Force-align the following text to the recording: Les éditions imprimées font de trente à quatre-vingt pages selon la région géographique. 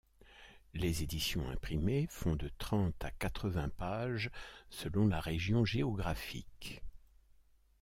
Les 0.73 1.03
éditions 1.03 1.47
imprimées 1.51 2.07
font 2.09 2.35
de 2.35 2.49
trente 2.57 3.03
à 3.05 3.11
quatre-vingt 3.11 3.69
pages 3.69 4.31
selon 4.71 5.05
la 5.05 5.19
région 5.19 5.63
géographique. 5.63 6.81